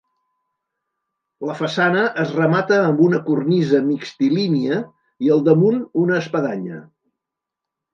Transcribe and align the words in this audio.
La 1.49 1.57
façana 1.59 2.07
es 2.25 2.33
remata 2.39 2.81
amb 2.87 3.05
una 3.11 3.21
cornisa 3.29 3.85
mixtilínia, 3.93 4.83
i 5.29 5.35
al 5.39 5.49
damunt, 5.53 5.83
una 6.07 6.21
espadanya. 6.27 6.87